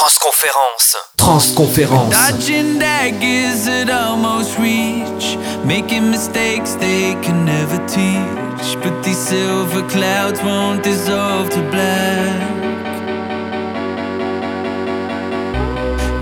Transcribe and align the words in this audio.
Transconférence. 0.00 0.96
Transconférence. 1.18 2.12
Dodging 2.12 2.78
daggers 2.78 3.68
at 3.68 3.90
almost 3.90 4.56
reach. 4.58 5.36
Making 5.62 6.10
mistakes 6.10 6.74
they 6.76 7.12
can 7.20 7.44
never 7.44 7.76
teach. 7.86 8.80
But 8.82 9.04
these 9.04 9.18
silver 9.18 9.86
clouds 9.90 10.40
won't 10.42 10.82
dissolve 10.82 11.50
to 11.50 11.60
black. 11.70 12.40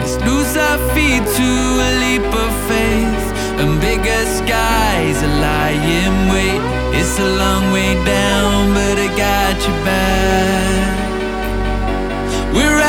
Let's 0.00 0.16
lose 0.26 0.56
our 0.56 0.78
feet 0.92 1.22
to 1.38 1.48
a 1.88 1.90
leap 2.02 2.28
of 2.34 2.52
faith. 2.66 3.26
And 3.60 3.80
bigger 3.80 4.22
skies 4.40 5.22
are 5.22 5.36
lying 5.38 6.16
wait. 6.34 6.62
It's 6.98 7.16
a 7.20 7.28
long 7.42 7.70
way 7.70 7.94
down, 8.04 8.74
but 8.74 8.98
I 8.98 9.08
got 9.16 9.56
your 9.62 9.78
back. 9.84 10.98
We're 12.52 12.87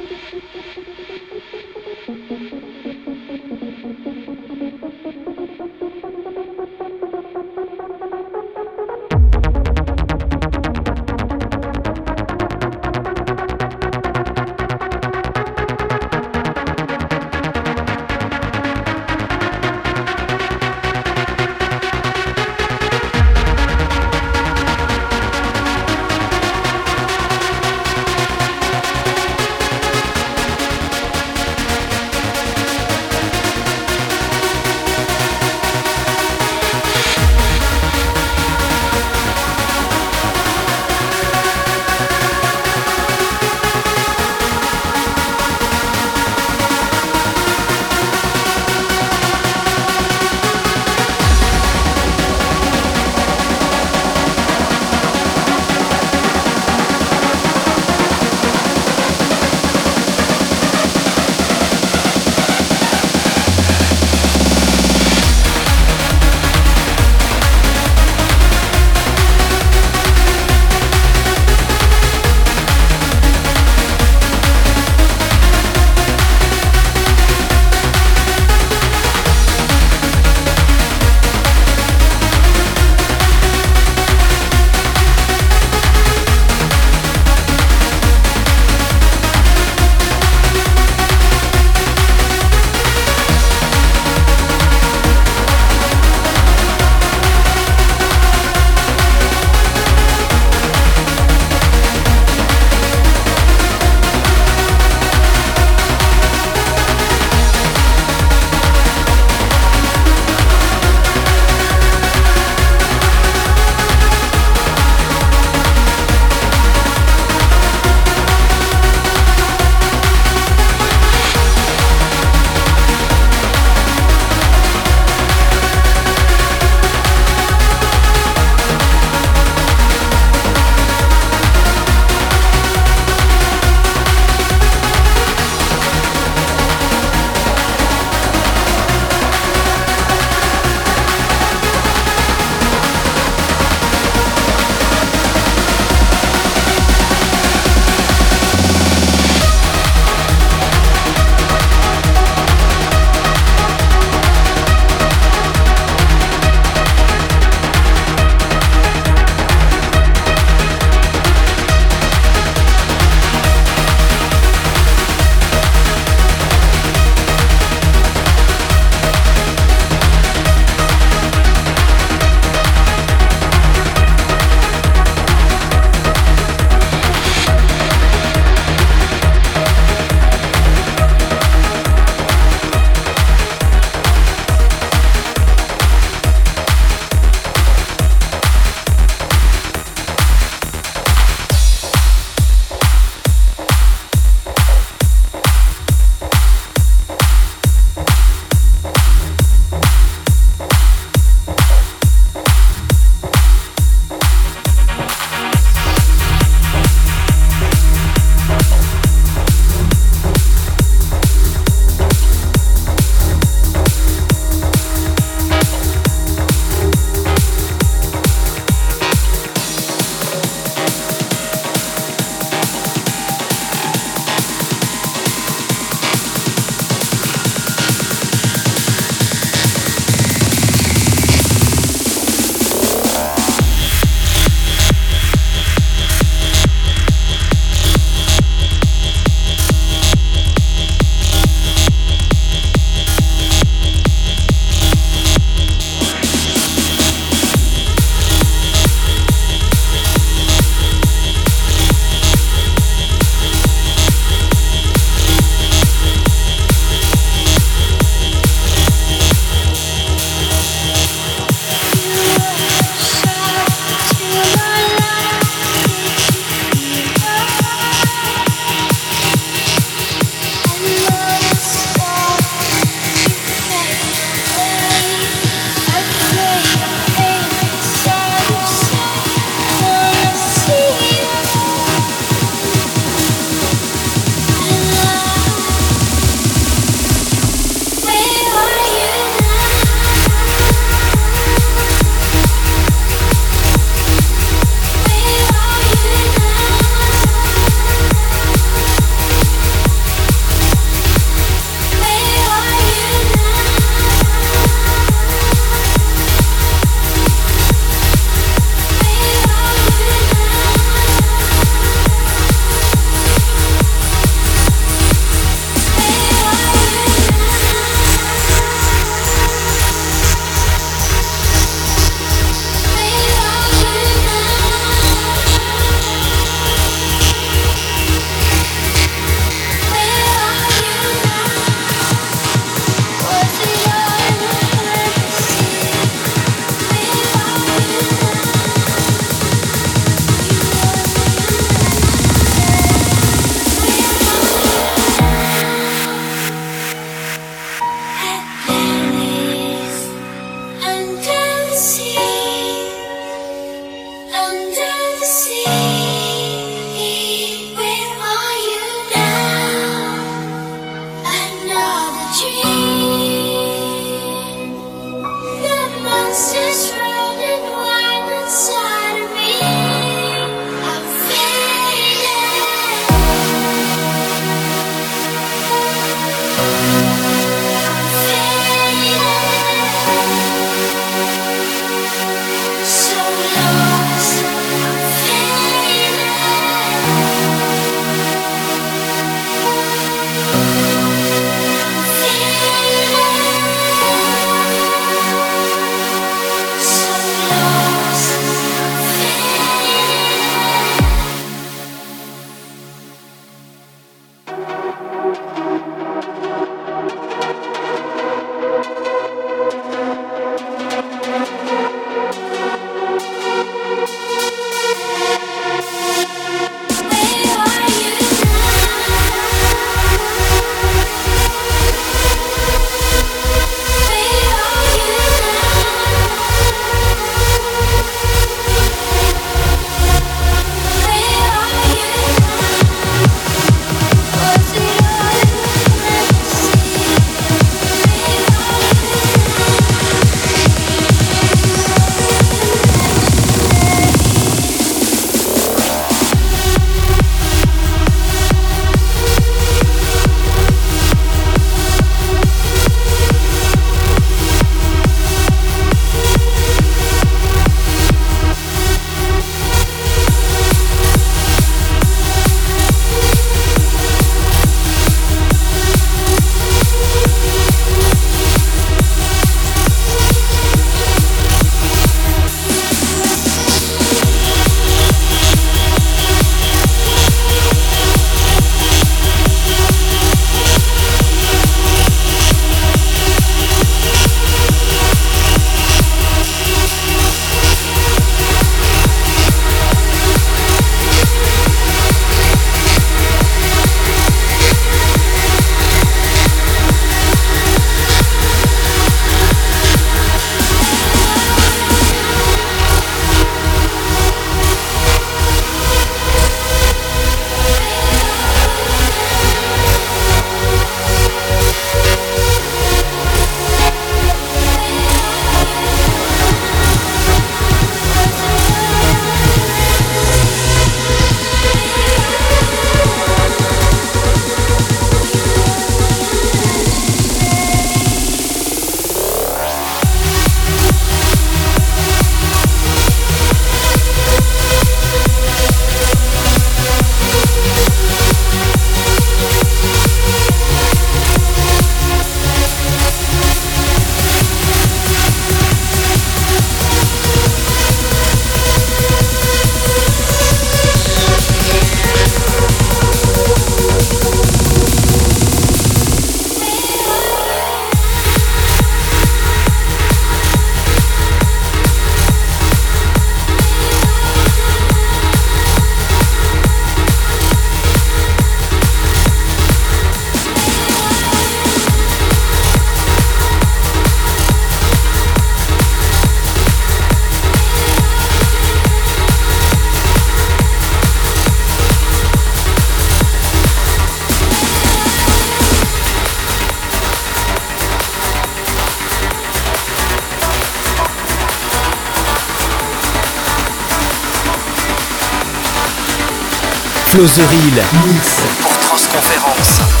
Real. 597.23 597.83
Mix 598.07 598.41
pour 598.63 598.75
Transconférence. 598.79 600.00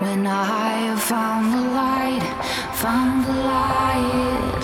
When 0.00 0.28
I 0.28 0.94
found 0.96 1.52
the 1.52 1.60
light, 1.74 2.22
found 2.74 3.24
the 3.24 3.32
light. 3.32 4.57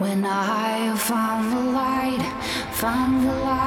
When 0.00 0.24
I 0.24 0.96
found 0.96 1.52
the 1.52 1.60
light, 1.72 2.24
found 2.72 3.22
the 3.22 3.34
light. 3.44 3.59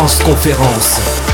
Transconférence. 0.00 1.29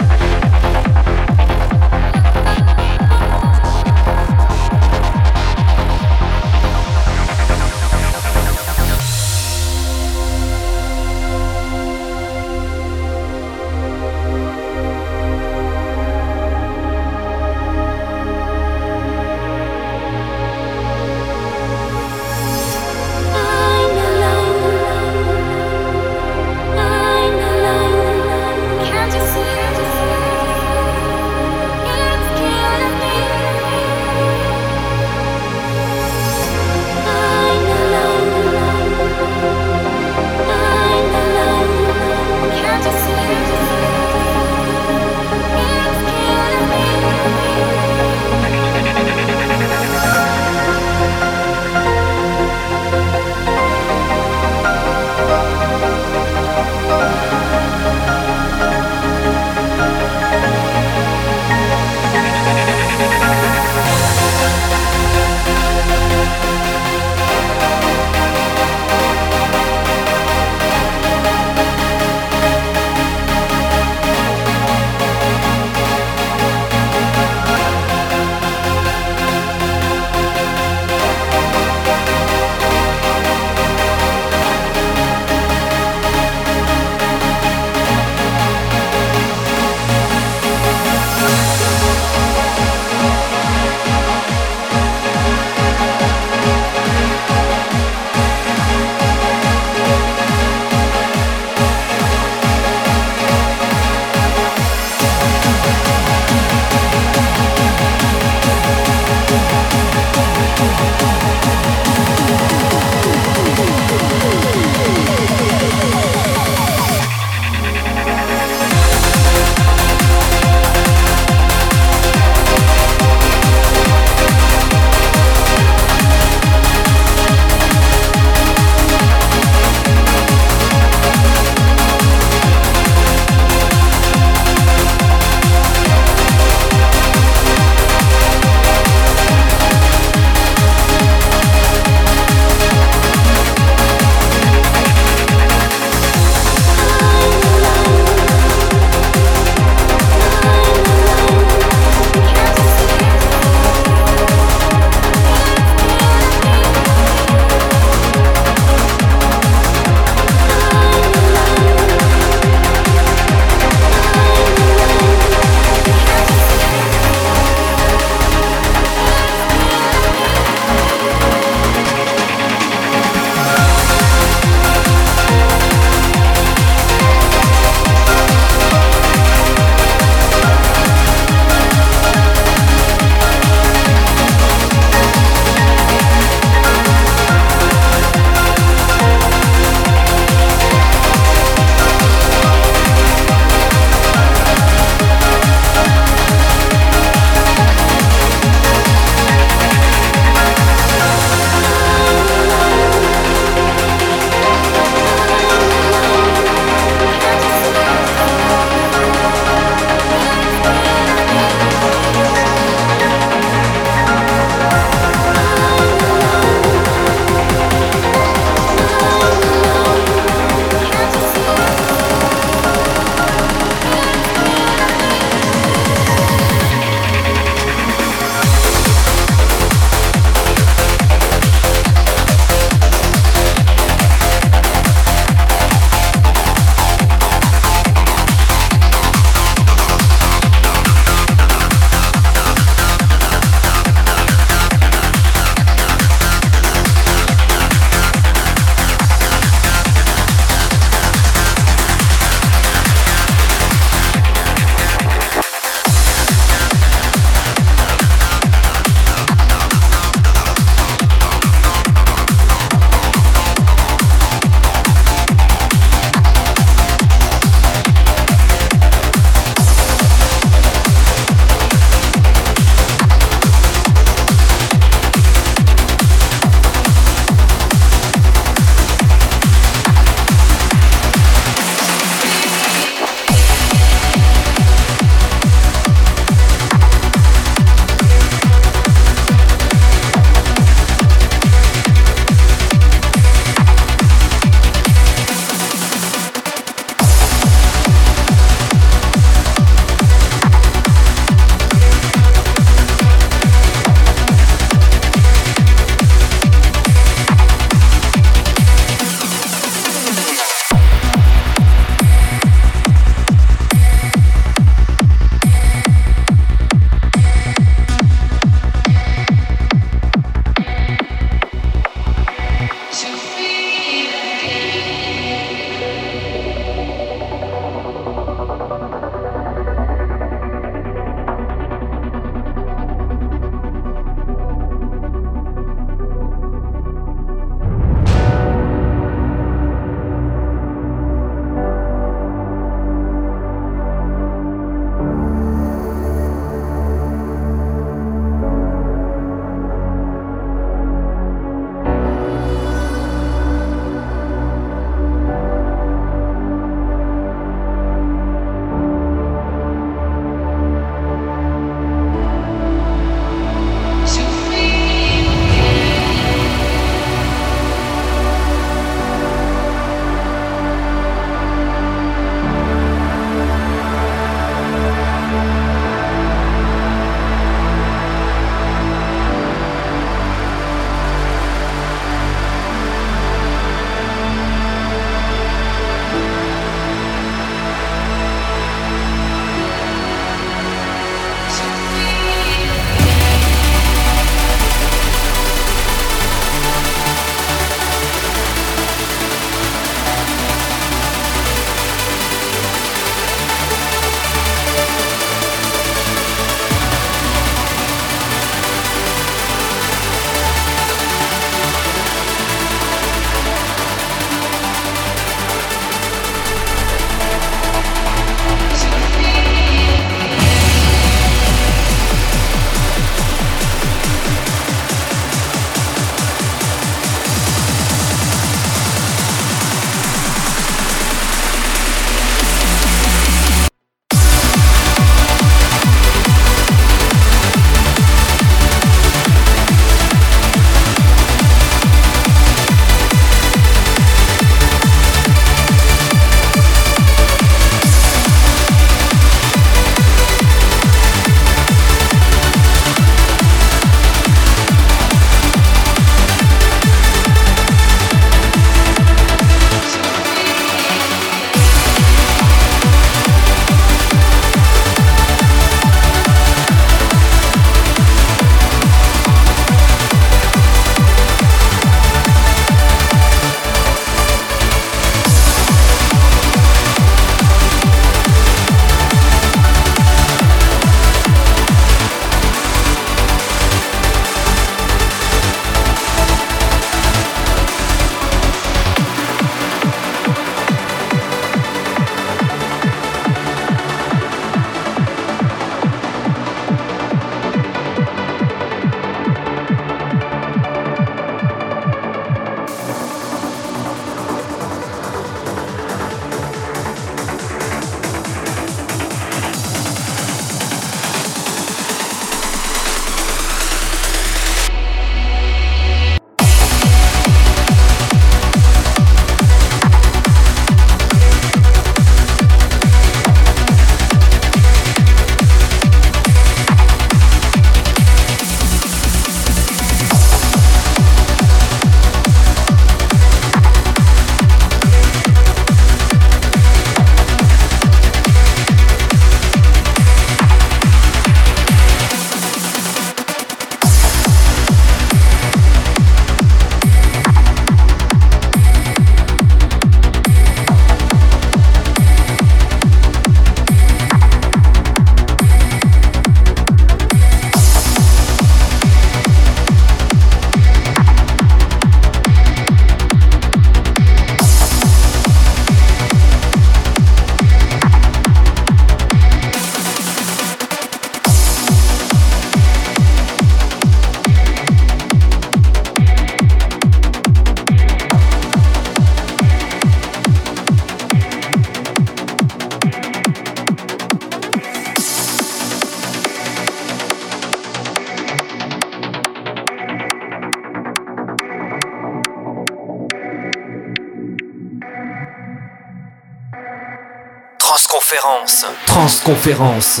Transconférence. 599.28 600.00